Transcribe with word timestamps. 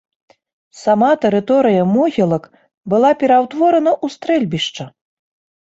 Сама 0.83 1.09
тэрыторыя 1.25 1.83
могілак 1.93 2.43
была 2.95 3.13
пераўтворана 3.25 3.91
ў 4.03 4.15
стрэльбішча. 4.15 4.91